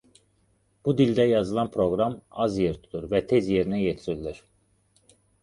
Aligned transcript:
Bu 0.85 0.93
dildə 1.01 1.25
yazılan 1.31 1.69
proqram 1.75 2.15
az 2.47 2.57
yer 2.63 2.81
tutur 2.87 3.07
və 3.13 3.21
tez 3.35 3.51
yerinə 3.59 3.83
yetirilir. 3.83 4.43